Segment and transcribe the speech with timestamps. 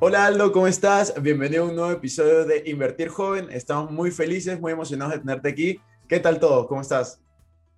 [0.00, 1.12] Hola Aldo, ¿cómo estás?
[1.20, 3.48] Bienvenido a un nuevo episodio de Invertir Joven.
[3.50, 5.80] Estamos muy felices, muy emocionados de tenerte aquí.
[6.08, 6.68] ¿Qué tal todo?
[6.68, 7.20] ¿Cómo estás?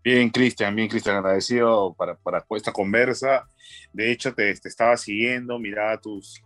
[0.05, 3.48] Bien, Cristian, bien, Cristian, agradecido para, para, esta conversa.
[3.95, 6.43] De hecho, te, te, estaba siguiendo, miraba tus,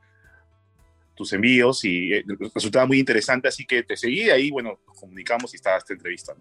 [1.17, 5.55] tus envíos y eh, resultaba muy interesante, así que te seguí ahí, bueno, nos comunicamos
[5.55, 6.35] y estaba esta entrevista.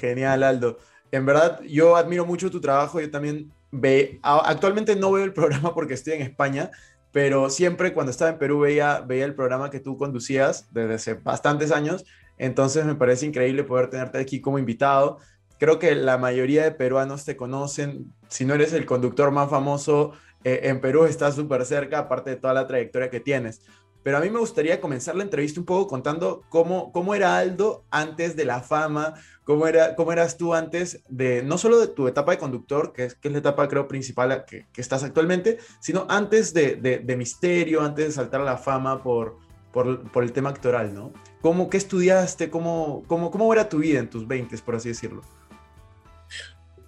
[0.00, 0.78] Genial, Aldo.
[1.12, 5.74] En verdad, yo admiro mucho tu trabajo, yo también ve, actualmente no veo el programa
[5.74, 6.70] porque estoy en España,
[7.14, 11.14] pero siempre cuando estaba en Perú veía, veía el programa que tú conducías desde hace
[11.14, 12.04] bastantes años,
[12.38, 15.18] entonces me parece increíble poder tenerte aquí como invitado.
[15.60, 20.10] Creo que la mayoría de peruanos te conocen, si no eres el conductor más famoso,
[20.42, 23.62] eh, en Perú estás súper cerca, aparte de toda la trayectoria que tienes.
[24.04, 27.84] Pero a mí me gustaría comenzar la entrevista un poco contando cómo, cómo era Aldo
[27.90, 32.06] antes de la fama, cómo, era, cómo eras tú antes de, no solo de tu
[32.06, 35.58] etapa de conductor, que es, que es la etapa creo principal que, que estás actualmente,
[35.80, 39.38] sino antes de, de, Misterio, antes de saltar a la fama por,
[39.72, 41.10] por, por el tema actoral, ¿no?
[41.40, 42.50] ¿Cómo, ¿Qué estudiaste?
[42.50, 45.22] ¿Cómo, cómo, ¿Cómo era tu vida en tus 20, por así decirlo?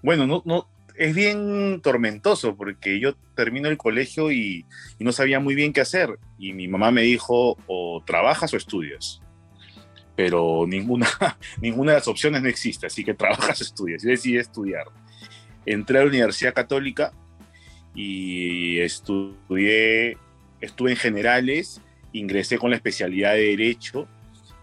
[0.02, 4.64] Bueno, no, no, es bien tormentoso porque yo termino el colegio y,
[4.98, 6.18] no sabía muy bien qué hacer.
[6.38, 9.20] Y mi mamá me dijo, o trabajas o estudias.
[10.14, 11.08] Pero ninguna,
[11.60, 14.04] ninguna de las opciones no existe, así que trabajas o estudias.
[14.04, 14.86] Y decidí estudiar.
[15.64, 17.12] Entré a la Universidad Católica
[17.94, 20.16] y estudié,
[20.60, 21.80] estuve en generales,
[22.12, 24.06] ingresé con la especialidad de Derecho,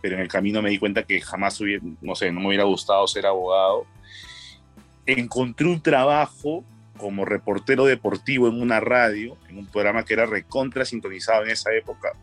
[0.02, 2.64] pero en el camino me di cuenta que jamás hubiera, no sé, no me hubiera
[2.64, 3.86] gustado ser abogado
[5.06, 6.64] encontré un trabajo
[6.98, 11.74] como reportero deportivo en una radio, en un programa que era recontra sintonizado en esa
[11.74, 12.14] época,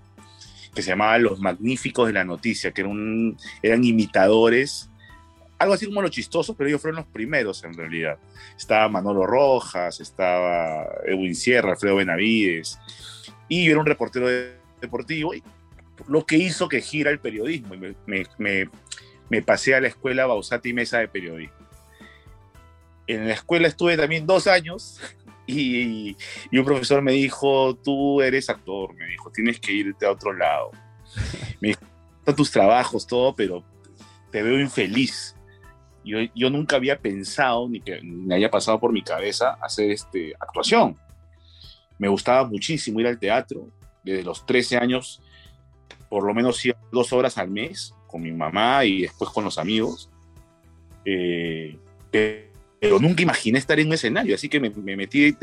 [0.74, 4.88] que se llamaba Los Magníficos de la Noticia, que eran, eran imitadores,
[5.58, 8.16] algo así como los chistosos, pero ellos fueron los primeros en realidad.
[8.56, 12.78] Estaba Manolo Rojas, estaba Edwin Sierra, Alfredo Benavides,
[13.48, 14.28] y yo era un reportero
[14.80, 15.42] deportivo, y
[16.06, 18.70] lo que hizo que gira el periodismo, y me, me,
[19.28, 21.59] me pasé a la escuela Bausati Mesa de Periodismo
[23.12, 25.00] en la escuela estuve también dos años
[25.46, 26.16] y,
[26.52, 30.70] un profesor me dijo, tú eres actor, me dijo, tienes que irte a otro lado.
[31.60, 31.80] Me dijo,
[32.36, 33.64] tus trabajos, todo, pero
[34.30, 35.34] te veo infeliz.
[36.04, 40.34] Yo, yo nunca había pensado, ni que me haya pasado por mi cabeza, hacer este,
[40.38, 40.96] actuación.
[41.98, 43.68] Me gustaba muchísimo ir al teatro.
[44.04, 45.20] Desde los 13 años,
[46.08, 50.08] por lo menos dos horas al mes, con mi mamá y después con los amigos.
[51.04, 51.78] Eh,
[52.80, 55.36] pero nunca imaginé estar en un escenario, así que me, metí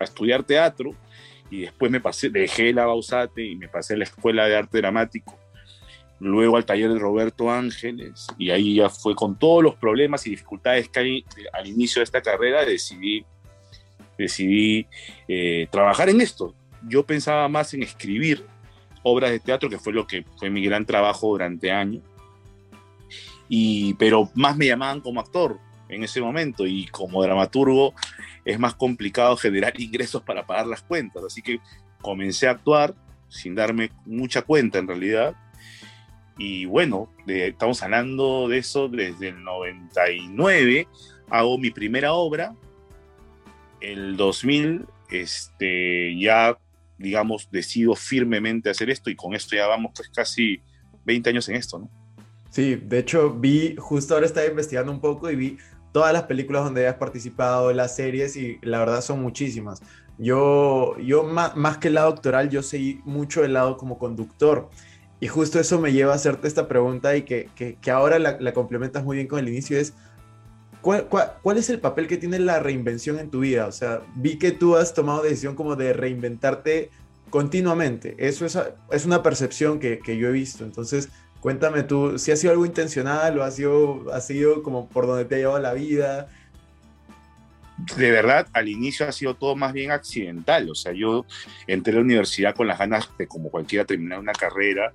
[0.00, 0.94] a estudiar teatro
[1.50, 4.78] y después me pasé, dejé la Bausate y me pasé a la Escuela de Arte
[4.78, 5.38] Dramático,
[6.20, 10.30] luego al taller de Roberto Ángeles y ahí ya fue con todos los problemas y
[10.30, 13.26] dificultades que hay al inicio de esta carrera, decidí,
[14.16, 14.86] decidí
[15.28, 16.54] eh, trabajar en esto.
[16.88, 18.46] Yo pensaba más en escribir
[19.02, 22.02] obras de teatro, que fue lo que fue mi gran trabajo durante años,
[23.50, 25.58] y, pero más me llamaban como actor
[25.90, 27.94] en ese momento y como dramaturgo
[28.44, 31.24] es más complicado generar ingresos para pagar las cuentas.
[31.24, 31.60] Así que
[32.00, 32.94] comencé a actuar
[33.28, 35.34] sin darme mucha cuenta en realidad.
[36.38, 40.88] Y bueno, estamos hablando de eso desde el 99.
[41.28, 42.54] Hago mi primera obra.
[43.80, 46.56] El 2000 este, ya,
[46.98, 50.62] digamos, decido firmemente hacer esto y con esto ya vamos pues casi
[51.04, 51.90] 20 años en esto, ¿no?
[52.50, 55.58] Sí, de hecho vi, justo ahora estaba investigando un poco y vi
[55.92, 59.82] todas las películas donde has participado, las series, y la verdad son muchísimas.
[60.18, 64.68] Yo, yo más, más que el lado doctoral, yo seguí mucho el lado como conductor.
[65.18, 68.52] Y justo eso me lleva a hacerte esta pregunta y que, que, ahora la, la,
[68.52, 69.92] complementas muy bien con el inicio, es
[70.80, 73.66] ¿cuál, cuál, cuál, es el papel que tiene la reinvención en tu vida?
[73.66, 76.90] O sea, vi que tú has tomado decisión como de reinventarte
[77.28, 78.14] continuamente.
[78.18, 78.58] Eso es,
[78.90, 80.64] es una percepción que, que yo he visto.
[80.64, 81.10] Entonces,
[81.40, 85.24] Cuéntame tú, si ha sido algo intencional o ha sido, ha sido como por donde
[85.24, 86.28] te ha llevado la vida.
[87.96, 90.68] De verdad, al inicio ha sido todo más bien accidental.
[90.70, 91.24] O sea, yo
[91.66, 94.92] entré a la universidad con las ganas de, como cualquiera, terminar una carrera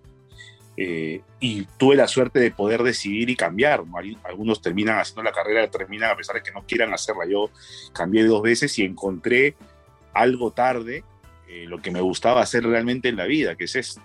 [0.77, 3.81] Eh, y tuve la suerte de poder decidir y cambiar.
[4.25, 7.25] Algunos terminan haciendo la carrera, terminan a pesar de que no quieran hacerla.
[7.25, 7.50] Yo
[7.94, 9.56] cambié dos veces y encontré
[10.13, 11.06] algo tarde
[11.47, 14.01] eh, lo que me gustaba hacer realmente en la vida, que es esto.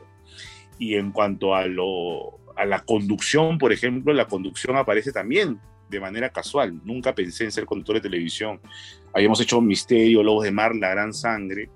[0.80, 6.00] Y en cuanto a, lo, a la conducción, por ejemplo, la conducción aparece también de
[6.00, 6.80] manera casual.
[6.84, 8.60] Nunca pensé en ser conductor de televisión.
[9.12, 11.70] Habíamos hecho Misterio, Lobos de Mar, La Gran Sangre.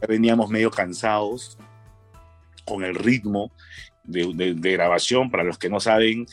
[0.00, 1.58] Ya veníamos medio cansados
[2.64, 3.50] con el ritmo
[4.04, 5.30] de, grabación.
[5.30, 6.26] Para los que no saben,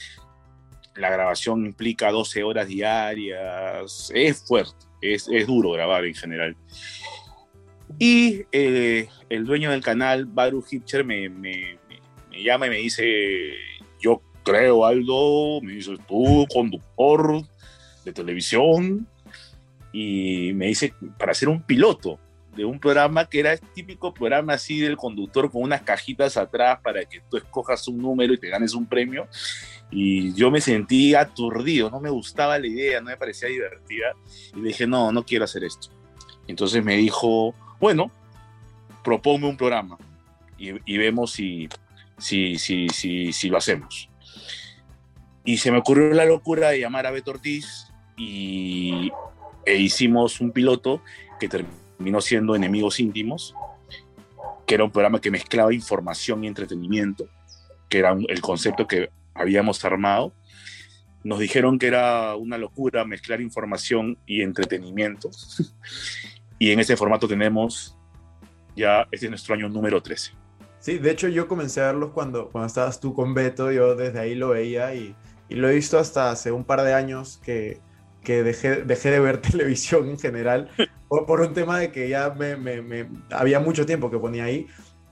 [0.95, 4.11] la grabación implica 12 horas diarias.
[4.13, 6.55] Es fuerte, es, es duro grabar en general.
[7.99, 11.79] Y eh, el dueño del canal, Baruch Hipcher, me, me,
[12.38, 13.54] me, llama y me dice,
[14.00, 17.42] yo creo, Aldo, me dice, tú, conductor
[18.06, 19.07] de televisión,
[19.92, 22.19] y me dice, para hacer un piloto
[22.56, 26.80] de un programa que era el típico programa así del conductor con unas cajitas atrás
[26.81, 29.28] para que tú escojas un número y te ganes un premio.
[29.92, 34.13] Y yo me sentí aturdido, no me gustaba la idea, no me parecía divertida.
[34.56, 35.90] Y dije, no, no quiero hacer esto.
[36.48, 38.12] Entonces me dijo, bueno,
[39.04, 39.98] proponme un programa
[40.57, 41.69] y, vemos si,
[42.18, 44.10] si, si, si, si lo hacemos.
[45.46, 47.88] Y se me ocurrió la locura de llamar a Beto Ortiz
[48.18, 49.12] y,
[49.66, 51.02] e hicimos un piloto
[51.40, 53.56] que terminó siendo Enemigos Íntimos,
[54.66, 57.30] que era un programa que mezclaba información y entretenimiento,
[57.90, 60.34] que era el concepto que habíamos armado.
[61.24, 65.30] Nos dijeron que era una locura mezclar información y entretenimiento.
[66.60, 67.98] y en ese formato tenemos
[68.75, 70.31] ya, este es nuestro año número 13.
[70.79, 74.19] Sí, de hecho yo comencé a verlos cuando, cuando estabas tú con Beto, yo desde
[74.19, 75.15] ahí lo veía y,
[75.50, 77.81] y lo he visto hasta hace un par de años que,
[78.24, 80.69] que dejé, dejé de ver televisión en general
[81.07, 84.45] por, por un tema de que ya me, me, me, había mucho tiempo que ponía
[84.45, 84.68] ahí.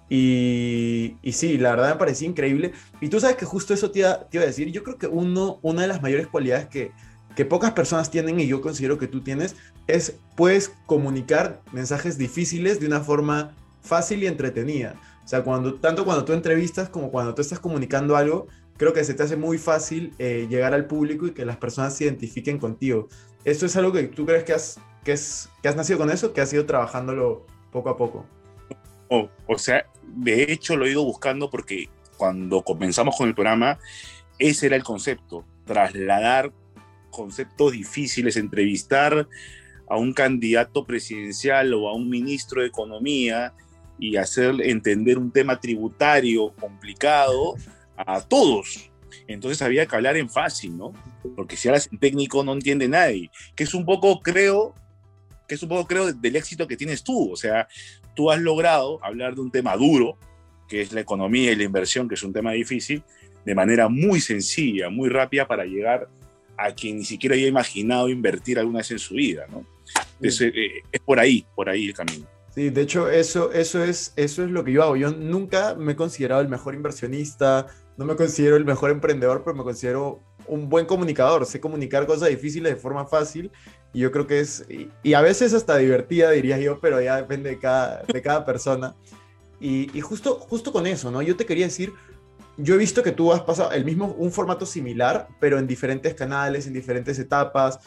[0.09, 2.73] Y, y, sí, la verdad me parecía increíble.
[3.01, 4.71] Y tú sabes que justo eso te iba, te iba a decir.
[4.71, 6.91] Yo creo que uno, una de las mayores cualidades que,
[7.35, 9.55] que pocas personas tienen y yo considero que tú tienes
[9.87, 14.95] es puedes comunicar mensajes difíciles de una forma fácil y entretenida.
[15.25, 18.45] O sea, cuando, tanto cuando tú entrevistas como cuando tú estás comunicando algo,
[18.77, 21.97] creo que se te hace muy fácil eh, llegar al público y que las personas
[21.97, 23.07] se identifiquen contigo.
[23.43, 26.31] ¿Esto es algo que tú crees que has, que es, que has nacido con eso,
[26.31, 28.25] que has ido trabajándolo poco a poco?
[29.47, 33.79] o sea, de hecho lo he ido buscando porque cuando comenzamos con el programa,
[34.39, 36.51] ese era el concepto, trasladar
[37.11, 39.27] conceptos difíciles, entrevistar
[39.87, 43.53] a un candidato presidencial o a un ministro de Economía
[43.99, 47.55] y hacer entender un tema tributario complicado
[47.95, 48.89] a todos.
[49.27, 50.93] Entonces había que hablar en fácil, ¿no?
[51.35, 53.31] Porque si hablas en técnico no entiende nadie.
[53.55, 54.75] Que es un poco, creo,
[55.47, 57.31] que es un poco, creo, del éxito que tienes tú.
[57.31, 57.67] O sea,
[58.15, 60.17] tú has logrado hablar de un tema duro,
[60.67, 63.03] que es la economía y la inversión, que es un tema difícil,
[63.45, 66.09] de manera muy sencilla, muy rápida para llegar
[66.57, 69.65] a quien ni siquiera había imaginado invertir alguna vez en su vida, ¿no?
[70.21, 72.25] Eh, es, por ahí, por ahí el camino.
[72.55, 74.95] Sí, de hecho, eso, eso, es, eso es lo que yo hago.
[74.95, 77.67] Yo nunca me he considerado el mejor inversionista,
[77.97, 81.45] no me considero el mejor emprendedor, pero me considero un buen comunicador.
[81.45, 83.51] Sé comunicar cosas difíciles de forma fácil
[83.91, 84.65] y yo creo que es,
[85.03, 88.95] y, a veces hasta divertida, diría yo, pero ya depende de cada, de cada persona.
[89.59, 91.21] Y, y, justo, justo con eso, ¿no?
[91.21, 91.91] Yo te quería decir,
[92.57, 96.13] yo he visto que tú has pasado el mismo, un formato similar, pero en diferentes
[96.13, 97.79] canales, en diferentes etapas.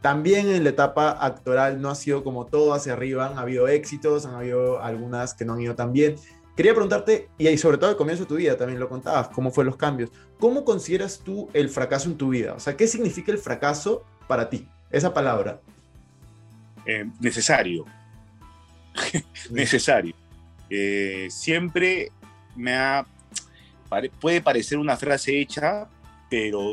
[0.00, 4.26] También en la etapa actoral no ha sido como todo hacia arriba, han habido éxitos,
[4.26, 6.16] han habido algunas que no han ido tan bien.
[6.56, 9.70] Quería preguntarte, y sobre todo al comienzo de tu vida también lo contabas, cómo fueron
[9.70, 10.10] los cambios.
[10.38, 12.54] ¿Cómo consideras tú el fracaso en tu vida?
[12.54, 14.68] O sea, ¿qué significa el fracaso para ti?
[14.90, 15.60] Esa palabra.
[16.86, 17.84] Eh, necesario.
[19.50, 20.14] necesario.
[20.70, 22.10] Eh, siempre
[22.56, 23.06] me ha
[24.20, 25.88] puede parecer una frase hecha,
[26.30, 26.72] pero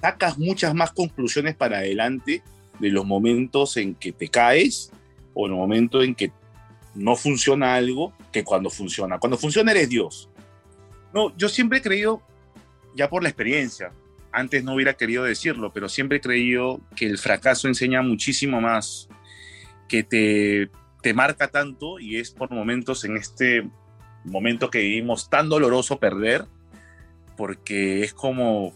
[0.00, 2.42] sacas muchas más conclusiones para adelante
[2.78, 4.90] de los momentos en que te caes
[5.34, 6.32] o en el momento en que
[6.94, 9.18] no funciona algo que cuando funciona.
[9.18, 10.30] Cuando funciona eres Dios.
[11.12, 12.22] No, yo siempre he creído,
[12.94, 13.92] ya por la experiencia,
[14.32, 19.08] antes no hubiera querido decirlo, pero siempre he creído que el fracaso enseña muchísimo más,
[19.88, 20.70] que te,
[21.02, 23.68] te marca tanto y es por momentos en este
[24.24, 26.46] momento que vivimos tan doloroso perder,
[27.36, 28.74] porque es como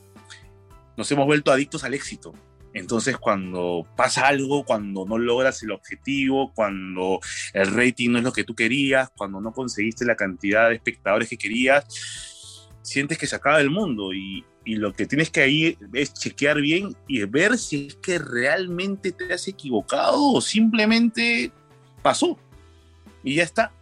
[1.01, 2.35] nos hemos vuelto adictos al éxito.
[2.75, 7.21] Entonces, cuando pasa algo, cuando no logras el objetivo, cuando
[7.55, 11.31] el rating no es lo que tú querías, cuando no conseguiste la cantidad de espectadores
[11.31, 15.79] que querías, sientes que se acaba el mundo y, y lo que tienes que ahí
[15.95, 21.51] es chequear bien y ver si es que realmente te has equivocado o simplemente
[22.03, 22.39] pasó
[23.25, 23.73] y ya está.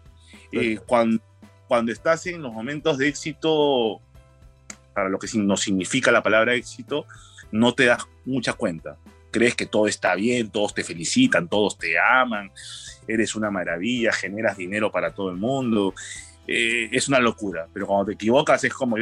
[0.52, 1.20] Eh, cuando
[1.68, 4.00] cuando estás en los momentos de éxito,
[4.98, 7.06] para lo que no significa la palabra éxito,
[7.52, 8.96] no te das mucha cuenta.
[9.30, 12.50] Crees que todo está bien, todos te felicitan, todos te aman,
[13.06, 15.94] eres una maravilla, generas dinero para todo el mundo.
[16.48, 18.96] Eh, es una locura, pero cuando te equivocas es como,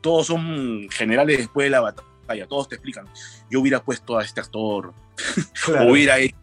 [0.00, 3.06] todos son generales después de la batalla, todos te explican,
[3.50, 4.94] yo hubiera puesto a este actor,
[5.68, 6.36] o hubiera hecho,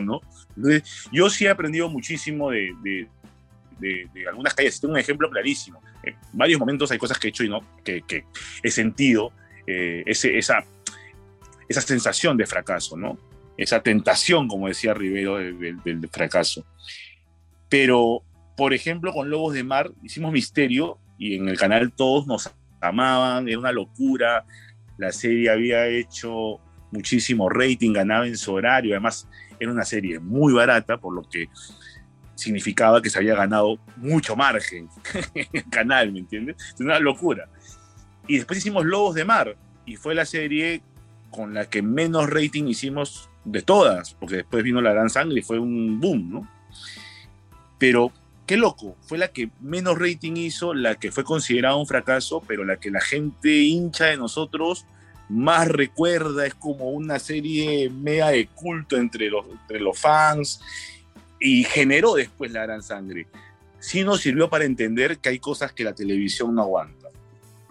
[0.00, 0.20] ¿no?
[1.12, 3.08] yo sí he aprendido muchísimo de, de,
[4.28, 4.80] algunas calles.
[4.80, 5.80] Tengo un ejemplo clarísimo.
[6.02, 8.02] En varios momentos hay cosas que he hecho y no, que,
[8.62, 9.32] he sentido
[9.66, 10.64] eh, ese, esa,
[11.68, 13.18] esa sensación de fracaso, ¿no?
[13.56, 16.64] Esa tentación, como decía Rivero, del fracaso.
[17.68, 18.22] Pero,
[18.56, 22.50] por ejemplo, con Lobos de Mar hicimos Misterio y en el canal todos nos
[22.80, 24.44] amaban, era una locura.
[24.98, 26.60] La serie había hecho
[26.90, 31.48] muchísimo rating, ganaba en su horario, además era una serie muy barata, por lo que
[32.42, 34.88] significaba que se había ganado mucho margen
[35.34, 36.56] en el canal, ¿me entiendes?
[36.74, 37.48] Es una locura.
[38.26, 39.56] Y después hicimos Lobos de Mar,
[39.86, 40.82] y fue la serie
[41.30, 45.42] con la que menos rating hicimos de todas, porque después vino La Gran Sangre y
[45.42, 46.48] fue un boom, ¿no?
[47.78, 48.12] Pero
[48.46, 52.64] qué loco, fue la que menos rating hizo, la que fue considerada un fracaso, pero
[52.64, 54.86] la que la gente hincha de nosotros
[55.28, 60.60] más recuerda, es como una serie media de culto entre los, entre los fans
[61.42, 63.26] y generó después la gran sangre.
[63.80, 67.08] Sí nos sirvió para entender que hay cosas que la televisión no aguanta,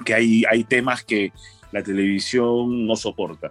[0.06, 1.32] que hay, hay temas que
[1.72, 3.50] la televisión no soporta.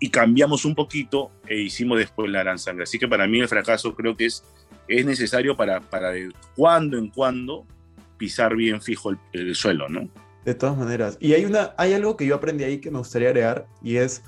[0.00, 2.82] Y cambiamos un poquito e hicimos después la gran sangre.
[2.82, 4.42] Así que para mí el fracaso creo que es,
[4.88, 7.64] es necesario para, para de cuando en cuando
[8.18, 10.08] pisar bien fijo el, el suelo, ¿no?
[10.44, 11.16] De todas maneras.
[11.20, 14.22] Y hay, una, hay algo que yo aprendí ahí que me gustaría agregar y es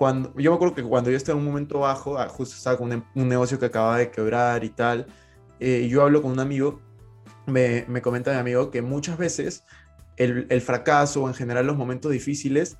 [0.00, 2.78] cuando, yo me acuerdo que cuando yo estaba en un momento bajo, ah, justo estaba
[2.78, 5.04] con un, negocio que acababa de quebrar y tal,
[5.58, 6.80] eh, yo hablo con un amigo,
[7.44, 9.62] me, me comenta mi amigo que muchas veces
[10.16, 12.78] el, el, fracaso o en general los momentos difíciles,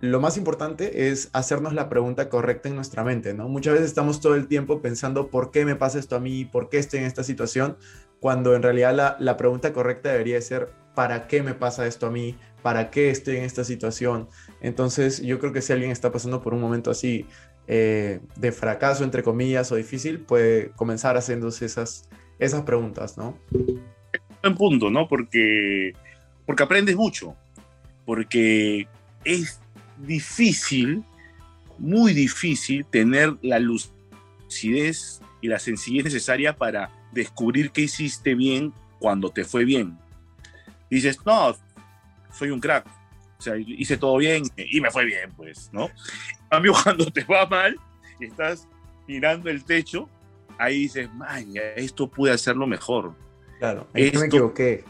[0.00, 3.48] lo más importante es hacernos la pregunta correcta en nuestra mente, ¿no?
[3.48, 6.68] Muchas veces estamos todo el tiempo pensando por qué me pasa esto a mí, por
[6.68, 7.76] qué estoy en esta situación,
[8.18, 12.10] cuando en realidad la, la pregunta correcta debería ser ¿para qué me pasa esto a
[12.10, 12.36] mí?
[12.62, 14.28] ¿Para qué estoy en esta situación?
[14.60, 17.26] Entonces, yo creo que si alguien está pasando por un momento así
[17.66, 23.38] eh, de fracaso, entre comillas, o difícil, puede comenzar haciéndose esas, esas preguntas, ¿no?
[24.42, 25.06] En punto, ¿no?
[25.08, 25.92] Porque,
[26.46, 27.34] porque aprendes mucho,
[28.04, 28.88] porque
[29.24, 29.60] es
[29.98, 31.04] difícil,
[31.78, 39.30] muy difícil, tener la lucidez y la sencillez necesaria para descubrir qué hiciste bien cuando
[39.30, 39.96] te fue bien.
[40.96, 41.56] Dices, no,
[42.32, 42.86] soy un crack,
[43.38, 45.86] o sea, hice todo bien y me fue bien, pues, ¿no?
[45.86, 47.76] En cambio, cuando te va mal
[48.18, 48.68] y estás
[49.08, 50.08] mirando el techo,
[50.58, 53.14] ahí dices, man, esto pude hacerlo mejor.
[53.58, 54.84] Claro, esto, me equivoqué.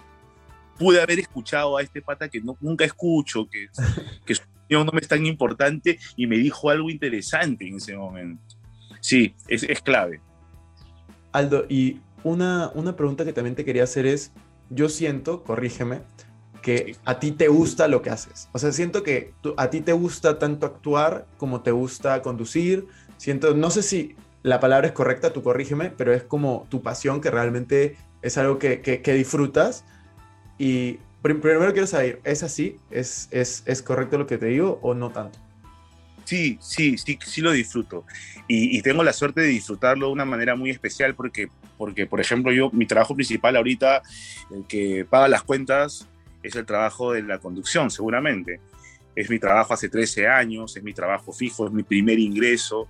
[0.77, 3.69] Pude haber escuchado a este pata que nunca escucho, que,
[4.27, 7.97] que su opinión no me es tan importante y me dijo algo interesante en ese
[7.97, 8.57] momento.
[9.01, 10.21] Sí, es, es clave.
[11.33, 14.33] Aldo, y una, una pregunta que también te quería hacer es,
[14.71, 16.03] yo siento, corrígeme,
[16.63, 18.49] que a ti te gusta lo que haces.
[18.53, 22.87] O sea, siento que a ti te gusta tanto actuar como te gusta conducir.
[23.17, 27.21] Siento, no sé si la palabra es correcta, tú corrígeme, pero es como tu pasión
[27.21, 29.85] que realmente es algo que, que, disfrutas.
[30.59, 32.79] Y primero quiero saber, ¿es así?
[32.91, 35.39] ¿Es, ¿Es, es, correcto lo que te digo o no tanto?
[36.31, 38.05] Sí, sí, sí, sí lo disfruto.
[38.47, 42.21] Y, y, tengo la suerte de disfrutarlo de una manera muy especial porque, porque, por
[42.21, 44.01] ejemplo, yo, mi trabajo principal ahorita,
[44.53, 46.07] el que paga las cuentas,
[46.45, 48.61] es el trabajo de la conducción, seguramente.
[49.17, 52.87] Es mi trabajo hace 13 años, es mi trabajo fijo, es mi primer ingreso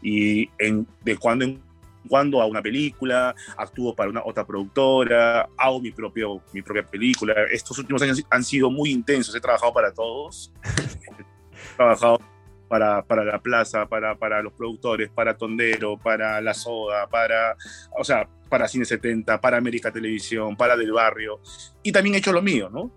[0.00, 1.60] y en, de cuando en
[2.08, 7.34] cuando a una película, actúo para una otra productora, hago mi, propio, mi propia película.
[7.50, 10.52] Estos últimos años han sido muy intensos, he trabajado para todos.
[11.72, 12.20] he trabajado
[12.68, 17.56] para, para la plaza, para, para los productores, para Tondero, para La Soda, para,
[17.98, 21.40] o sea, para Cine 70, para América Televisión, para Del Barrio,
[21.82, 22.90] y también he hecho lo mío, ¿no?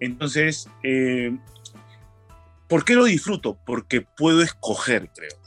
[0.00, 1.36] Entonces, eh,
[2.68, 3.56] ¿por qué lo disfruto?
[3.64, 5.38] Porque puedo escoger, creo.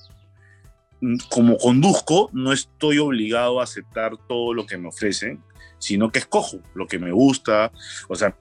[1.29, 5.43] Como conduzco, no estoy obligado a aceptar todo lo que me ofrecen,
[5.77, 7.71] sino que escojo lo que me gusta.
[8.07, 8.35] O sea,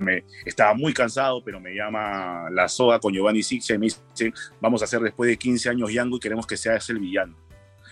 [0.00, 4.32] me, estaba muy cansado, pero me llama la SOA con Giovanni Sixia y me dice,
[4.60, 7.36] vamos a hacer después de 15 años Yango y queremos que seas el villano.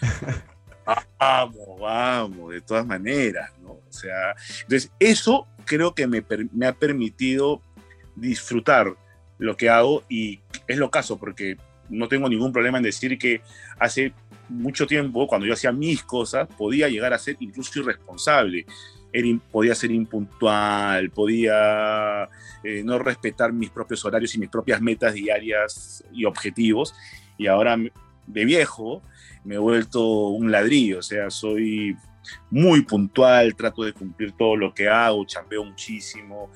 [1.19, 3.73] vamos, vamos, de todas maneras, ¿no?
[3.73, 7.61] O sea, entonces eso creo que me, me ha permitido
[8.17, 8.95] disfrutar
[9.39, 11.57] lo que hago y es lo caso, porque
[11.89, 13.41] no tengo ningún problema en decir que
[13.79, 14.13] hace
[14.49, 18.67] mucho tiempo, cuando yo hacía mis cosas, podía llegar a ser incluso irresponsable.
[19.51, 22.29] Podía ser impuntual, podía
[22.63, 26.95] eh, no respetar mis propios horarios y mis propias metas diarias y objetivos.
[27.37, 27.77] Y ahora
[28.27, 29.03] de viejo
[29.45, 31.97] me he vuelto un ladrillo, o sea, soy
[32.51, 36.51] muy puntual, trato de cumplir todo lo que hago, chambeo muchísimo,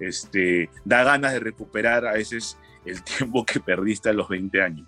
[0.00, 4.86] este, da ganas de recuperar a veces el tiempo que perdiste a los 20 años.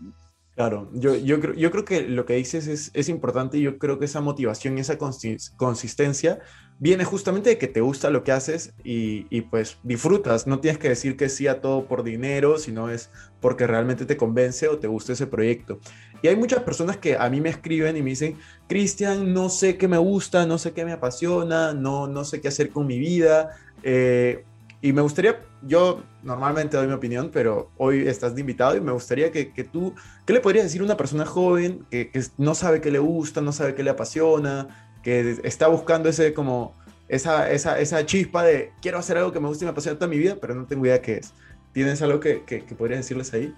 [0.54, 3.78] Claro, yo, yo, creo, yo creo que lo que dices es, es importante y yo
[3.78, 6.40] creo que esa motivación y esa consistencia
[6.80, 10.46] viene justamente de que te gusta lo que haces y, y, pues disfrutas.
[10.46, 13.10] No tienes que decir que sí a todo por dinero, sino es
[13.40, 15.78] porque realmente te convence o te gusta ese proyecto.
[16.22, 19.76] Y hay muchas personas que a mí me escriben y me dicen, Cristian, no sé
[19.76, 22.98] qué me gusta, no sé qué me apasiona, no, no sé qué hacer con mi
[22.98, 23.50] vida.
[23.82, 24.44] Eh,
[24.82, 28.92] y me gustaría, yo normalmente doy mi opinión, pero hoy estás de invitado y me
[28.92, 29.94] gustaría que, que tú,
[30.24, 33.42] ¿qué le podrías decir a una persona joven que, que, no sabe qué le gusta,
[33.42, 36.74] no sabe qué le apasiona, que está buscando ese como,
[37.10, 40.08] esa, esa, esa chispa de quiero hacer algo que me guste y me apasiona toda
[40.08, 41.32] mi vida, pero no tengo idea qué es?
[41.72, 43.52] ¿Tienes algo que, que, podrías decirles ahí?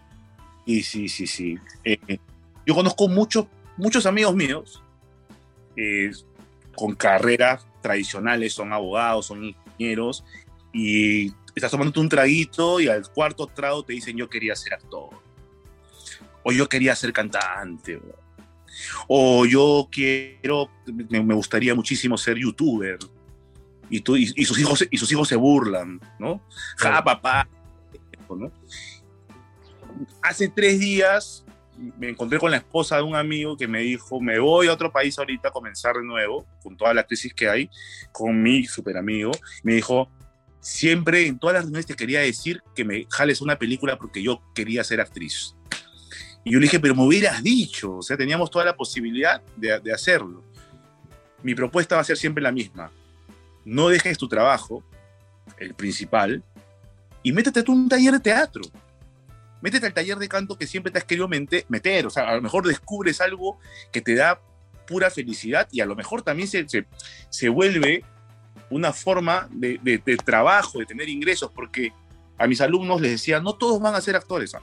[0.64, 1.58] Y sí, sí, sí.
[1.84, 1.98] Eh,
[2.66, 3.46] yo conozco muchos,
[3.76, 4.82] muchos amigos míos
[5.76, 6.10] eh,
[6.74, 10.24] con carreras tradicionales, son abogados, son ingenieros,
[10.72, 15.10] y estás tomando un traguito y al cuarto trago te dicen yo quería ser actor,
[16.42, 18.00] o yo quería ser cantante,
[19.08, 22.98] o yo quiero, me, gustaría muchísimo ser youtuber,
[23.90, 26.40] y, tú, y, sus hijos, y sus hijos se burlan, ¿no?
[26.76, 27.46] Ja, papá,
[28.30, 28.50] ¿no?
[30.22, 31.44] Hace tres días
[31.98, 34.92] me encontré con la esposa de un amigo que me dijo, me voy a otro
[34.92, 37.70] país ahorita a comenzar de nuevo, con toda la crisis que hay,
[38.12, 39.32] con mi super amigo.
[39.62, 40.08] Me dijo,
[40.60, 44.40] siempre en todas las reuniones te quería decir que me jales una película porque yo
[44.54, 45.56] quería ser actriz.
[46.44, 49.78] Y yo le dije, pero me hubieras dicho, o sea, teníamos toda la posibilidad de,
[49.80, 50.42] de hacerlo.
[51.42, 52.90] Mi propuesta va a ser siempre la misma.
[53.64, 54.82] No dejes tu trabajo,
[55.58, 56.42] el principal,
[57.22, 58.62] y métete a un taller de teatro
[59.62, 62.42] métete al taller de canto que siempre te has querido meter, o sea, a lo
[62.42, 63.58] mejor descubres algo
[63.92, 64.40] que te da
[64.86, 66.66] pura felicidad y a lo mejor también se,
[67.30, 68.04] se, vuelve
[68.68, 71.92] una forma de, trabajo, de tener ingresos, porque
[72.36, 74.62] a mis alumnos les decía, no todos van a ser actores, ¿ah?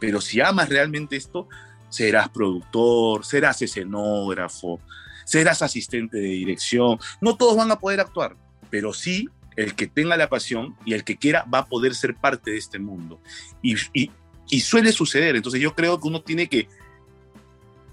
[0.00, 1.48] Pero si amas realmente esto,
[1.88, 4.80] serás productor, serás escenógrafo,
[5.24, 8.36] serás asistente de dirección, no todos van a poder actuar,
[8.70, 12.14] pero sí el que tenga la pasión y el que quiera va a poder ser
[12.16, 13.20] parte de este mundo.
[13.62, 14.10] Y, y,
[14.48, 15.36] y suele suceder.
[15.36, 16.68] Entonces yo creo que uno tiene que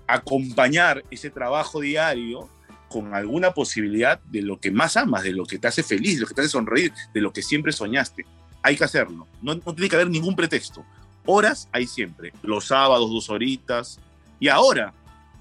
[0.07, 2.49] acompañar ese trabajo diario
[2.89, 6.21] con alguna posibilidad de lo que más amas, de lo que te hace feliz, de
[6.21, 8.25] lo que te hace sonreír, de lo que siempre soñaste.
[8.63, 9.27] Hay que hacerlo.
[9.41, 10.85] No, no tiene que haber ningún pretexto.
[11.27, 12.33] Horas hay siempre.
[12.41, 13.99] Los sábados, dos horitas.
[14.39, 14.93] Y ahora,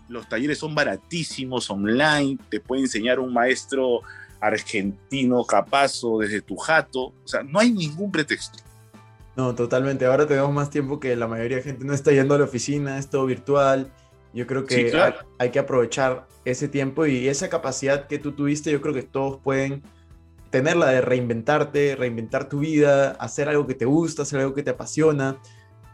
[0.09, 2.38] los talleres son baratísimos, online.
[2.51, 4.03] Te puede enseñar un maestro
[4.40, 7.14] argentino capazo desde tu jato.
[7.25, 8.59] O sea, no hay ningún pretexto.
[9.37, 10.07] No, totalmente.
[10.07, 12.99] Ahora tenemos más tiempo que la mayoría de gente no está yendo a la oficina,
[12.99, 13.92] es todo virtual.
[14.33, 14.92] Yo creo que
[15.38, 19.38] hay, que aprovechar ese tiempo y esa capacidad que tú tuviste, yo creo que todos
[19.40, 19.83] pueden
[20.51, 24.70] tenerla de reinventarte, reinventar tu vida, hacer algo que te gusta, hacer algo que te
[24.70, 25.38] apasiona.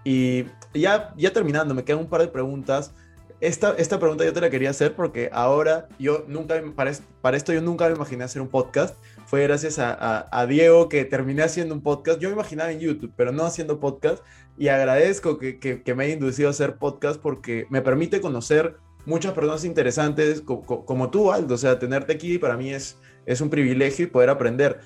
[0.05, 2.93] Y ya, ya terminando, me quedan un par de preguntas.
[3.41, 7.53] Esta, esta pregunta yo te la quería hacer porque ahora yo nunca, para, para esto
[7.53, 8.95] yo nunca me imaginé hacer un podcast
[9.33, 12.21] fue gracias a, Diego que terminé haciendo un podcast.
[12.21, 14.23] Yo me imaginaba en YouTube, pero no haciendo podcast.
[14.59, 19.65] Y agradezco que, me haya inducido a hacer podcast porque me permite conocer muchas personas
[19.65, 21.55] interesantes como, tú, Aldo.
[21.55, 24.81] O sea, tenerte aquí para mí es, es un privilegio y poder aprender.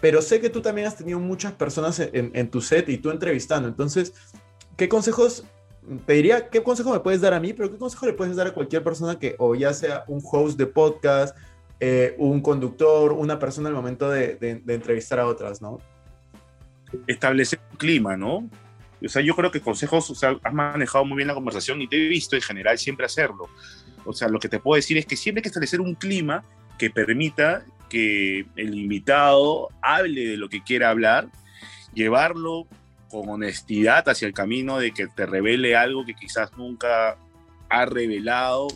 [0.00, 3.10] Pero sé que tú también has tenido muchas personas en, en tu set y tú
[3.10, 3.68] entrevistando.
[3.68, 4.12] Entonces,
[4.76, 5.44] ¿qué consejos
[6.04, 8.48] te diría qué consejo me puedes dar a mí, pero qué consejo le puedes dar
[8.48, 11.36] a cualquier persona que o ya sea un host de podcast,
[11.78, 15.78] eh, un conductor, una persona al momento de, entrevistar a otras, ¿no?
[17.06, 18.48] Establecer un clima, ¿no?
[19.04, 21.88] O sea, yo creo que consejos, o sea, has manejado muy bien la conversación y
[21.88, 23.48] te he visto en general siempre hacerlo.
[24.04, 26.42] O sea, lo que te puedo decir es que siempre hay que establecer un clima
[26.78, 31.28] que permita que el invitado hable de lo que quiera hablar,
[31.94, 32.66] llevarlo
[33.08, 37.16] con honestidad hacia el camino de que te revele algo que quizás nunca
[37.68, 38.68] ha revelado,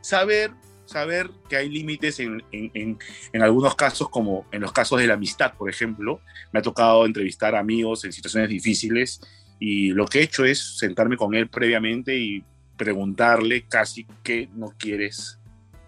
[0.00, 0.50] saber
[0.84, 2.98] saber que hay límites en, en,
[3.32, 6.20] en, algunos casos, como en los casos de la amistad, por ejemplo.
[6.52, 9.20] Me ha tocado entrevistar amigos en situaciones difíciles
[9.58, 12.44] y lo que he hecho es sentarme con él previamente y
[12.76, 15.38] preguntarle casi qué no quieres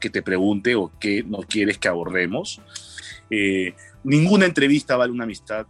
[0.04, 2.60] que te pregunte o qué no quieres que abordemos.
[3.30, 3.72] Eh,
[4.04, 5.66] ninguna entrevista vale una amistad,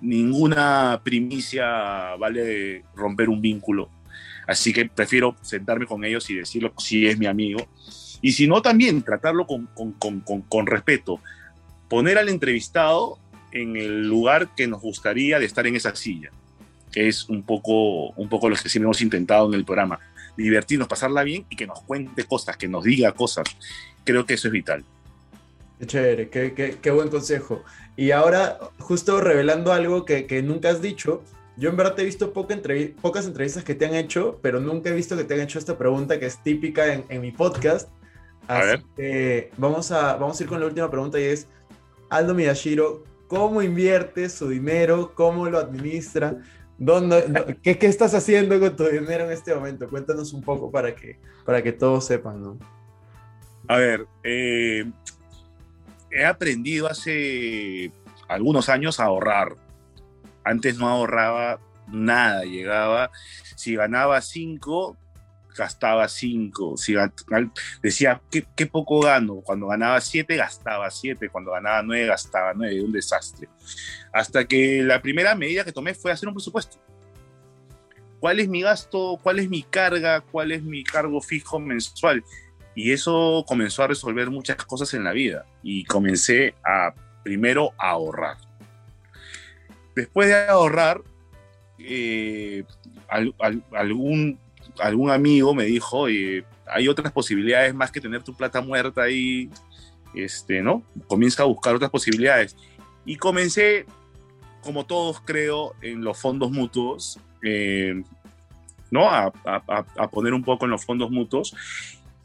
[0.00, 3.88] ninguna primicia vale romper un vínculo.
[4.46, 7.66] Así que prefiero sentarme con ellos y decirlo si es mi amigo
[8.22, 11.18] y si no, también tratarlo con, con, con, con respeto.
[11.88, 13.18] poner al entrevistado
[13.50, 16.30] en el lugar que nos gustaría de estar en esa silla,
[16.92, 19.98] que es un poco, un poco lo que siempre hemos intentado en el programa,
[20.36, 23.44] divertirnos, pasarla bien y que nos cuente cosas, que nos diga cosas.
[24.04, 24.84] Creo que eso es vital.
[25.78, 27.62] Qué chévere, qué, qué, buen consejo.
[27.96, 31.22] Y ahora, justo revelando algo que, que nunca has dicho,
[31.56, 32.56] yo en verdad te he visto poca
[33.00, 35.78] pocas entrevistas que te han hecho, pero nunca he visto que te han hecho esta
[35.78, 37.88] pregunta que es típica en, en mi podcast.
[38.48, 38.82] Así a ver.
[38.96, 41.46] Que vamos, a, vamos a ir con la última pregunta y es,
[42.10, 45.12] Aldo Miyashiro, ¿cómo invierte su dinero?
[45.14, 46.38] ¿Cómo lo administra?
[46.78, 49.88] ¿Dónde, qué, qué, estás haciendo con tu dinero en este momento?
[49.88, 52.58] Cuéntanos un poco para que, para que todos sepan, ¿no?
[53.68, 54.84] A ver, eh,
[56.10, 57.92] he aprendido hace
[58.28, 59.56] algunos años a ahorrar.
[60.42, 63.10] Antes no ahorraba nada, llegaba,
[63.56, 64.96] si ganaba cinco,
[65.56, 66.76] gastaba cinco.
[66.76, 66.94] Si,
[67.82, 69.36] decía, ¿qué, poco gano.
[69.36, 71.28] Cuando ganaba siete, gastaba siete.
[71.28, 72.82] Cuando ganaba nueve, gastaba nueve.
[72.82, 73.48] Un desastre.
[74.12, 76.78] Hasta que la primera medida que tomé fue hacer un presupuesto.
[78.20, 79.18] ¿Cuál es mi gasto?
[79.22, 80.20] ¿Cuál es mi carga?
[80.20, 82.24] ¿Cuál es mi cargo fijo mensual?
[82.74, 85.46] Y eso comenzó a resolver muchas cosas en la vida.
[85.62, 88.38] Y comencé a, primero, ahorrar.
[89.94, 91.02] Después de ahorrar,
[91.78, 92.64] eh,
[93.72, 94.38] algún,
[94.78, 99.50] algún amigo me dijo, hay otras posibilidades más que tener tu plata muerta ahí,
[100.14, 100.82] este, ¿no?
[101.06, 102.56] Comienza a buscar otras posibilidades.
[103.04, 103.86] Y comencé,
[104.62, 108.02] como todos creo, en los fondos mutuos, eh,
[108.90, 109.08] ¿no?
[109.10, 111.54] A, a, poner un poco en los fondos mutuos.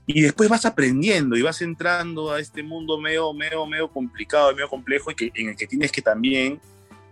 [0.05, 4.69] Y después vas aprendiendo y vas entrando a este mundo medio, medio, medio complicado, medio
[4.69, 6.59] complejo, y que, en el que tienes que también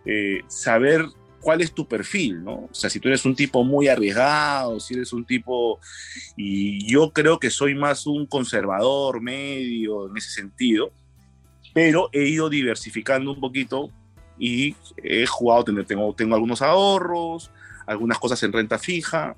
[0.05, 1.05] eh, saber
[1.47, 2.67] cuál es tu perfil, ¿no?
[2.69, 5.79] O sea, si tú eres un tipo muy arriesgado, si eres un tipo...
[6.35, 10.91] Y yo creo que soy más un conservador medio en ese sentido,
[11.73, 13.89] pero he ido diversificando un poquito
[14.37, 17.49] y he jugado, tengo, tengo algunos ahorros,
[17.85, 19.37] algunas cosas en renta fija,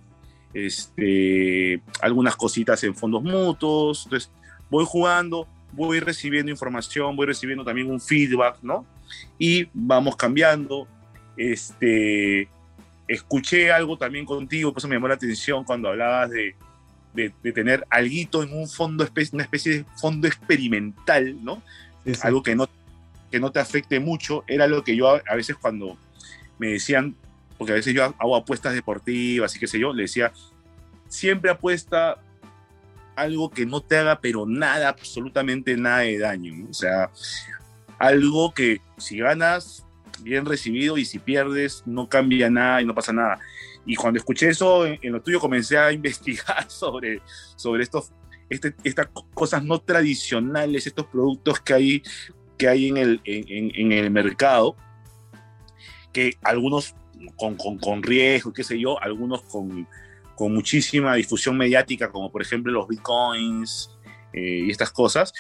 [0.51, 4.05] este, algunas cositas en fondos mutuos.
[4.05, 4.31] Entonces,
[4.71, 8.83] voy jugando, voy recibiendo información, voy recibiendo también un feedback, ¿no?
[9.37, 10.87] Y vamos cambiando.
[11.39, 12.49] Este,
[13.07, 16.53] escuché algo también contigo, por eso me llamó la atención cuando hablabas de,
[17.13, 21.63] de, tener algo en un fondo, una especie de fondo experimental, ¿no?
[22.23, 22.67] Algo que no,
[23.31, 24.43] que no te afecte mucho.
[24.47, 25.97] Era lo que yo a, a veces cuando
[26.57, 27.15] me decían,
[27.57, 30.33] porque a veces yo hago apuestas deportivas y qué sé yo, le decía,
[31.07, 32.17] siempre apuesta
[33.15, 37.09] algo que no te haga pero nada, absolutamente nada de daño, o sea,
[37.97, 39.85] algo que si ganas,
[40.21, 43.39] bien recibido y si pierdes, no cambia nada y no pasa nada.
[43.85, 47.21] Y cuando escuché eso en, lo tuyo comencé a investigar sobre,
[47.55, 48.11] sobre estos,
[48.49, 52.03] este, estas cosas no tradicionales, estos productos que hay,
[52.57, 54.75] que hay en, el, en, en el mercado,
[56.11, 56.95] que algunos
[57.35, 59.87] con, con, con riesgo, qué sé yo, algunos con,
[60.35, 63.91] con muchísima difusión mediática, como por ejemplo los bitcoins
[64.33, 65.33] eh, y estas cosas,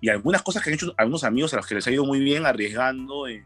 [0.00, 2.20] y algunas cosas que han hecho algunos amigos a los que les ha ido muy
[2.20, 3.44] bien arriesgando, eh,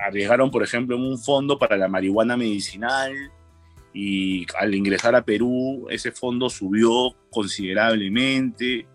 [0.00, 3.12] arriesgaron por ejemplo en un fondo para la marihuana medicinal,
[3.92, 8.86] y al ingresar a Perú ese fondo subió considerablemente.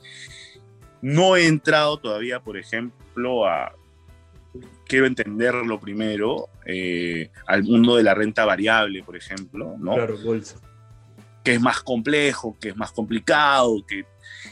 [1.01, 3.73] No he entrado todavía, por ejemplo, a,
[4.85, 9.95] quiero entenderlo primero, eh, al mundo de la renta variable, por ejemplo, ¿no?
[9.95, 10.57] Claro, bolsa.
[11.43, 14.05] Que es más complejo, que es más complicado, que,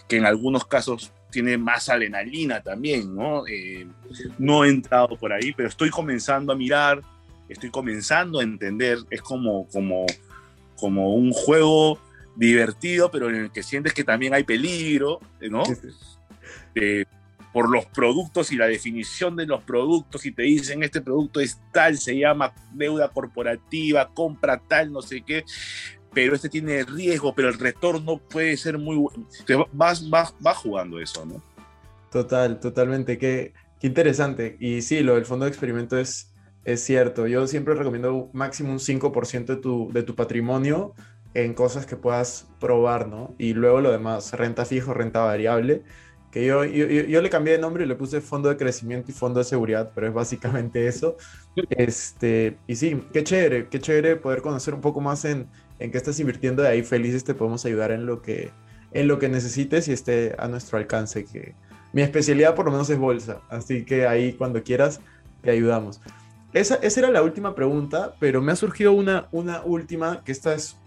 [0.10, 3.48] que en algunos casos tiene más adrenalina también, ¿no?
[3.48, 3.88] Eh,
[4.38, 7.02] no he entrado por ahí, pero estoy comenzando a mirar,
[7.50, 10.06] estoy comenzando a entender, es como, como,
[10.78, 12.00] como un juego
[12.36, 15.64] divertido, pero en el que sientes que también hay peligro, ¿no?
[16.76, 17.06] Eh,
[17.54, 21.60] por los productos y la definición de los productos y te dicen este producto es
[21.74, 25.44] tal, se llama deuda corporativa, compra tal, no sé qué,
[26.14, 29.26] pero este tiene riesgo, pero el retorno puede ser muy bueno.
[29.72, 31.42] Vas, vas, vas jugando eso, ¿no?
[32.12, 34.58] Total, totalmente, qué, qué interesante.
[34.60, 36.34] Y sí, lo del fondo de experimento es,
[36.66, 37.28] es cierto.
[37.28, 40.94] Yo siempre recomiendo máximo un 5% de tu, de tu patrimonio
[41.34, 43.34] en cosas que puedas probar, ¿no?
[43.38, 45.84] Y luego lo demás, renta fijo, renta variable
[46.32, 49.40] que yo, yo, le cambié de nombre y le puse fondo de crecimiento y fondo
[49.40, 51.18] de seguridad, pero es básicamente eso.
[51.70, 55.48] Este, y sí, qué chévere, qué chévere poder conocer un poco más en,
[55.82, 58.52] en qué estás invirtiendo, de ahí felices te podemos ayudar en lo que,
[58.92, 61.56] en lo que necesites y esté a nuestro alcance, que
[61.94, 65.02] mi especialidad por lo menos es bolsa, así que ahí cuando quieras
[65.42, 66.00] te ayudamos.
[66.54, 70.54] Esa, esa era la última pregunta, pero me ha surgido una, una última, que esta
[70.54, 70.78] es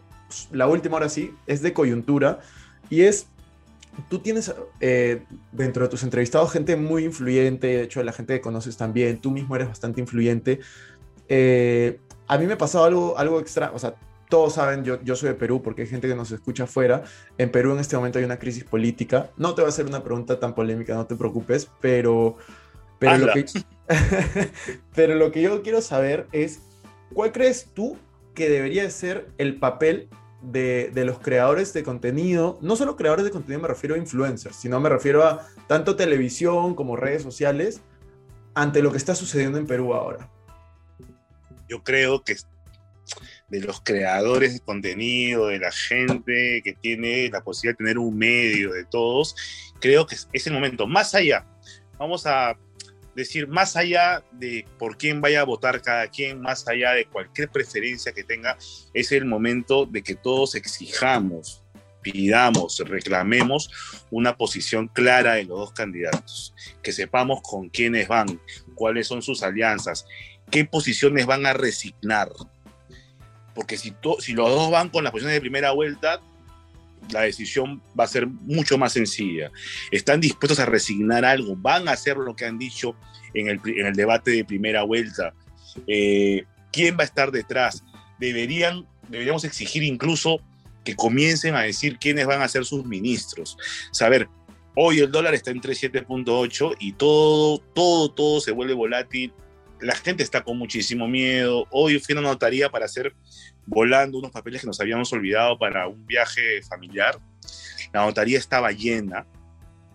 [0.50, 2.40] la última ahora sí, es de coyuntura,
[2.90, 3.26] y es
[4.08, 8.40] tú tienes eh, dentro de tus entrevistados gente muy influyente, de hecho la gente que
[8.40, 10.60] conoces también, tú mismo eres bastante influyente.
[11.28, 13.94] Eh, a mí me ha pasado algo, algo extra, o sea,
[14.34, 17.04] todos saben, yo, yo soy de Perú porque hay gente que nos escucha afuera.
[17.38, 19.30] En Perú en este momento hay una crisis política.
[19.36, 22.36] No te voy a hacer una pregunta tan polémica, no te preocupes, pero,
[22.98, 23.44] pero, lo que,
[24.96, 26.62] pero lo que yo quiero saber es,
[27.12, 27.96] ¿cuál crees tú
[28.34, 30.08] que debería ser el papel
[30.42, 34.56] de, de, los creadores de contenido, no solo creadores de contenido me refiero a influencers,
[34.56, 37.82] sino me refiero a tanto televisión como redes sociales,
[38.52, 40.28] ante lo que está sucediendo en Perú ahora.
[41.68, 42.34] Yo creo que
[43.48, 48.16] de los creadores de contenido, de la gente que tiene la posibilidad de tener un
[48.16, 49.36] medio, de todos,
[49.80, 50.86] creo que es el momento.
[50.86, 51.46] Más allá,
[51.98, 52.56] vamos a
[53.14, 57.48] decir, más allá de por quién vaya a votar cada quien, más allá de cualquier
[57.48, 58.56] preferencia que tenga,
[58.92, 61.62] es el momento de que todos exijamos,
[62.02, 63.70] pidamos, reclamemos
[64.10, 68.40] una posición clara de los dos candidatos, que sepamos con quiénes van,
[68.74, 70.06] cuáles son sus alianzas,
[70.50, 72.28] qué posiciones van a resignar.
[73.54, 76.20] Porque si, los dos van con las posiciones de primera vuelta,
[77.10, 79.50] la decisión va a ser mucho más sencilla.
[79.90, 82.96] Están dispuestos a resignar algo, van a hacer lo que han dicho
[83.34, 85.34] en el, en el debate de primera vuelta.
[85.86, 87.84] Eh, ¿Quién va a estar detrás?
[88.18, 90.40] Deberían, deberíamos exigir incluso
[90.84, 93.56] que comiencen a decir quiénes van a ser sus ministros.
[93.90, 94.28] Saber,
[94.76, 99.32] hoy el dólar está en 3,7.8 y todo, todo, todo se vuelve volátil.
[99.80, 101.66] La gente está con muchísimo miedo.
[101.70, 103.14] Hoy fui a una notaría para hacer
[103.66, 107.18] volando unos papeles que nos habíamos olvidado para un viaje familiar.
[107.92, 109.26] La notaría estaba llena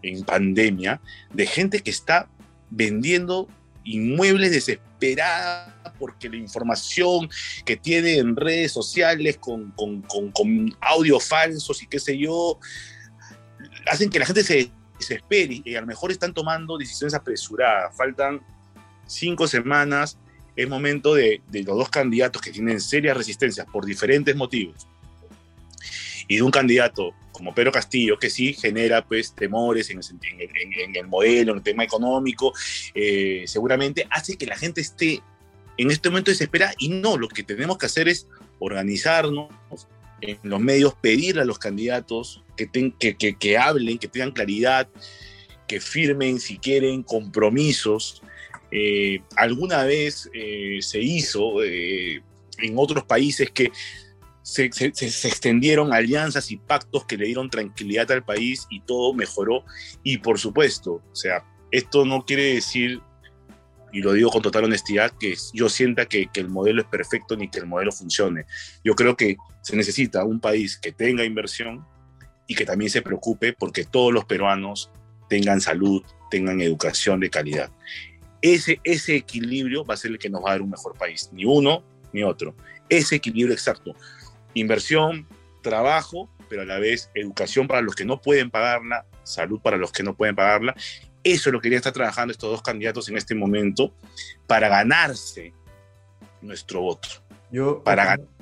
[0.02, 1.02] en pandemia
[1.34, 2.30] de gente que está
[2.70, 3.48] vendiendo
[3.84, 7.30] inmuebles desesperada porque la información
[7.66, 12.60] que tiene en redes sociales con, con, con, con audios falsos y qué sé yo,
[13.90, 17.96] hacen que la gente se desespere y a lo mejor están tomando decisiones apresuradas.
[17.96, 18.42] Faltan
[19.10, 20.18] cinco semanas
[20.56, 24.88] es momento de, de, los dos candidatos que tienen serias resistencias por diferentes motivos.
[26.28, 30.06] Y de un candidato como Pedro Castillo, que sí genera pues temores en el,
[30.42, 32.54] en, en el modelo, en el tema económico,
[32.94, 35.22] eh, seguramente hace que la gente esté
[35.78, 38.28] en este momento desesperada y no, lo que tenemos que hacer es
[38.60, 39.50] organizarnos
[40.20, 44.32] en los medios, pedirle a los candidatos que, ten, que, que, que hablen, que tengan
[44.32, 44.90] claridad,
[45.66, 48.22] que firmen si quieren compromisos
[48.72, 52.22] eh, alguna vez eh, se hizo eh,
[52.60, 53.72] en otros países que
[54.44, 59.14] se, se, se, extendieron alianzas y pactos que le dieron tranquilidad al país y todo
[59.14, 59.64] mejoró.
[60.04, 63.02] Y por supuesto, o sea, esto no quiere decir,
[63.92, 67.36] y lo digo con total honestidad, que yo sienta que, que el modelo es perfecto
[67.36, 68.46] ni que el modelo funcione.
[68.84, 71.86] Yo creo que se necesita un país que tenga inversión
[72.48, 74.92] y que también se preocupe porque todos los peruanos
[75.28, 76.02] tengan salud,
[76.32, 77.72] tengan educación de calidad
[78.42, 81.30] ese, ese equilibrio va a ser el que nos va a dar un mejor país,
[81.32, 82.56] ni uno ni otro.
[82.88, 83.96] Ese equilibrio exacto.
[84.54, 85.28] Inversión,
[85.62, 89.92] trabajo, pero a la vez educación para los que no pueden pagarla, salud para los
[89.92, 90.76] que no pueden pagarla.
[91.24, 93.94] Eso es lo que querían estar trabajando estos dos candidatos en este momento
[94.48, 95.54] para ganarse
[96.42, 97.10] nuestro voto.
[97.52, 98.39] Yo, para ganar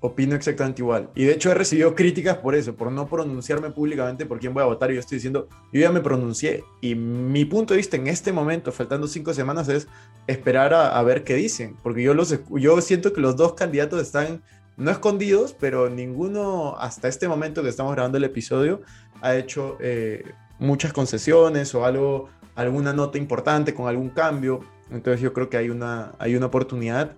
[0.00, 1.10] opino exactamente igual.
[1.14, 4.62] Y de hecho he recibido críticas por eso, por no pronunciarme públicamente por quién voy
[4.62, 4.90] a votar.
[4.90, 6.64] Y yo estoy diciendo, yo ya me pronuncié.
[6.80, 9.88] Y mi punto de vista en este momento, faltando cinco semanas, es
[10.26, 11.76] esperar a, a ver qué dicen.
[11.82, 14.42] Porque yo, los, yo siento que los dos candidatos están
[14.80, 18.80] no escondidos, pero ninguno hasta este momento que estamos grabando el episodio
[19.20, 20.24] ha hecho eh,
[20.58, 24.60] muchas concesiones o algo, alguna nota importante con algún cambio.
[24.90, 27.12] Entonces yo creo que hay una, hay una oportunidad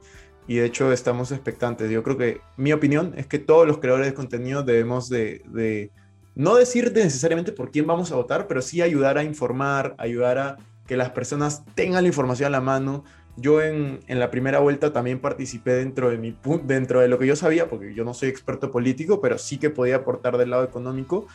[0.46, 1.90] y de hecho estamos expectantes.
[1.90, 5.90] Yo creo que mi opinión es que todos los creadores de contenido debemos de,
[6.34, 10.56] no decir necesariamente por quién vamos a votar, pero sí ayudar a informar, ayudar a
[10.86, 13.04] que las personas tengan la información a la mano.
[13.36, 17.26] Yo en, en la primera vuelta también participé dentro de, mi, dentro de lo que
[17.26, 20.64] yo sabía, porque yo no soy experto político, pero sí que podía aportar del lado
[20.64, 21.26] económico.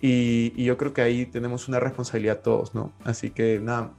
[0.00, 2.92] Y, y yo creo que ahí tenemos una responsabilidad todos, ¿no?
[3.04, 3.92] Así que nada,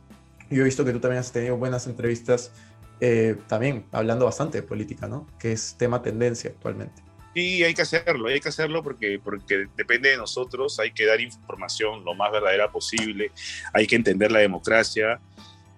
[0.51, 2.51] yo he visto que tú también has tenido buenas entrevistas
[2.99, 5.27] eh, también hablando bastante de política, ¿no?
[5.39, 7.03] Que es tema tendencia actualmente.
[7.33, 11.21] Sí, hay que hacerlo, hay que hacerlo porque, porque depende de nosotros, hay que dar
[11.21, 13.31] información lo más verdadera posible,
[13.73, 15.19] hay que entender la democracia,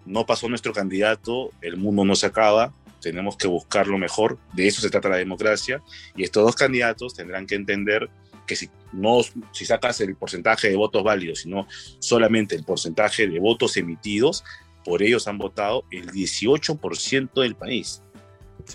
[0.06, 4.68] no pasó nuestro candidato, el mundo no se acaba, tenemos que buscar lo mejor, de
[4.68, 5.82] eso se trata la democracia,
[6.16, 8.10] y estos dos candidatos tendrán que entender
[8.48, 9.20] que si, no,
[9.52, 11.68] si sacas el porcentaje de votos válidos, sino
[12.00, 14.44] solamente el porcentaje de votos emitidos,
[14.84, 18.02] por ellos han votado el 18% del país.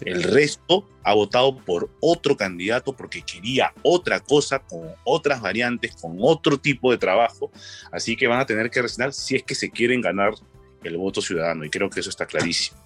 [0.05, 6.17] El resto ha votado por otro candidato porque quería otra cosa, con otras variantes, con
[6.21, 7.51] otro tipo de trabajo.
[7.93, 10.35] Así que van a tener que resignar si es que se quieren ganar
[10.83, 11.65] el voto ciudadano.
[11.65, 12.79] Y creo que eso está clarísimo.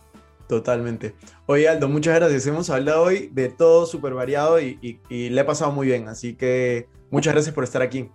[0.49, 1.15] Totalmente.
[1.47, 2.47] Oye, Aldo, muchas gracias.
[2.47, 6.09] Hemos hablado hoy de todo súper variado y, le he pasado muy bien.
[6.09, 8.11] Así que muchas gracias por estar aquí.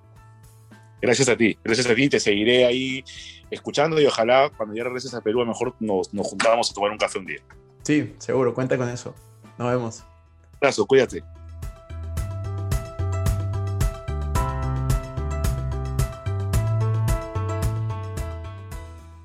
[1.04, 2.08] Gracias a ti, gracias a ti.
[2.08, 3.04] Te seguiré ahí
[3.52, 6.74] escuchando y ojalá cuando ya regreses a Perú a lo mejor nos, nos juntamos a
[6.74, 7.42] tomar un café un día.
[7.82, 9.13] Sí, seguro, cuenta con eso.
[9.58, 10.06] Nos vemos.
[10.62, 11.22] Abrazo, cuídate.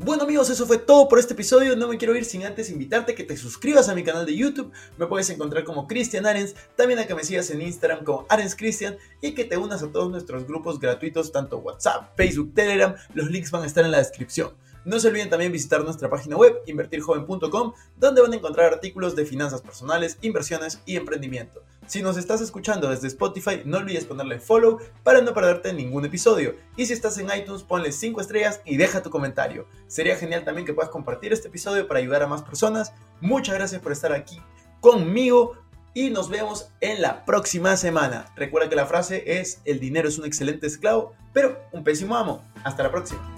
[0.08, 1.76] Bueno amigos, eso fue todo por este episodio.
[1.76, 4.34] No me quiero ir sin antes invitarte a que te suscribas a mi canal de
[4.34, 4.72] YouTube.
[4.96, 8.56] Me puedes encontrar como Cristian Arens, también a que me sigas en Instagram como Arens
[8.56, 12.94] Cristian y que te unas a todos nuestros grupos gratuitos, tanto WhatsApp, Facebook, Telegram.
[13.12, 14.54] Los links van a estar en la descripción.
[14.88, 19.26] No se olviden también visitar nuestra página web invertirjoven.com, donde van a encontrar artículos de
[19.26, 21.62] finanzas personales, inversiones y emprendimiento.
[21.86, 26.54] Si nos estás escuchando desde Spotify, no olvides ponerle follow para no perderte ningún episodio.
[26.74, 29.66] Y si estás en iTunes, ponle 5 estrellas y deja tu comentario.
[29.88, 32.94] Sería genial también que puedas compartir este episodio para ayudar a más personas.
[33.20, 34.40] Muchas gracias por estar aquí
[34.80, 35.58] conmigo
[35.92, 38.32] y nos vemos en la próxima semana.
[38.36, 42.42] Recuerda que la frase es, el dinero es un excelente esclavo, pero un pésimo amo.
[42.64, 43.37] Hasta la próxima.